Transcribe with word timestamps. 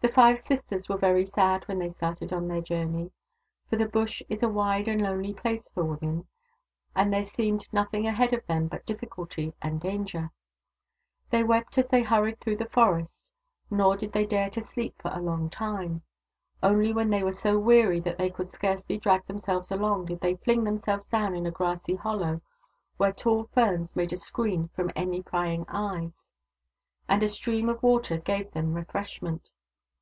The 0.00 0.10
five 0.10 0.38
sisters 0.38 0.86
were 0.86 0.98
very 0.98 1.24
sad 1.24 1.66
when 1.66 1.78
they 1.78 1.90
started 1.90 2.30
on 2.30 2.46
their 2.46 2.60
journey, 2.60 3.10
for 3.70 3.76
the 3.76 3.88
Bush 3.88 4.22
is 4.28 4.42
a 4.42 4.50
wide 4.50 4.86
and 4.86 5.00
lonely 5.00 5.32
place 5.32 5.70
for 5.70 5.82
women, 5.82 6.28
and 6.94 7.10
there 7.10 7.24
seemed 7.24 7.66
nothing 7.72 8.06
ahead 8.06 8.34
of 8.34 8.46
them 8.46 8.66
but 8.68 8.84
difficulty 8.84 9.54
and 9.62 9.80
danger. 9.80 10.30
They 11.30 11.42
wept 11.42 11.78
as 11.78 11.88
they 11.88 12.02
hurried 12.02 12.38
through 12.38 12.56
the 12.56 12.68
forest, 12.68 13.30
nor 13.70 13.96
did 13.96 14.12
they 14.12 14.26
dare 14.26 14.50
to 14.50 14.60
sleep 14.60 15.00
for 15.00 15.10
a 15.10 15.22
long 15.22 15.48
time. 15.48 16.02
Only 16.62 16.92
when 16.92 17.08
they 17.08 17.22
were 17.22 17.32
so 17.32 17.58
weary 17.58 17.98
that 18.00 18.18
they 18.18 18.28
could 18.28 18.50
scarcely 18.50 18.98
drag 18.98 19.26
themselves 19.26 19.70
along, 19.72 20.04
did 20.06 20.20
they 20.20 20.36
fling 20.36 20.64
themselves 20.64 21.06
down 21.06 21.34
in 21.34 21.46
a 21.46 21.50
grassy 21.50 21.94
hollow, 21.94 22.42
where 22.98 23.12
tall 23.14 23.44
ferns 23.54 23.96
made 23.96 24.12
a 24.12 24.18
screen 24.18 24.68
from 24.76 24.90
any 24.94 25.22
prying 25.22 25.64
eyes, 25.68 26.28
and 27.08 27.22
a 27.22 27.28
stream 27.28 27.70
of 27.70 27.82
water 27.82 28.18
gave 28.18 28.50
them 28.50 28.74
refreshment. 28.74 29.48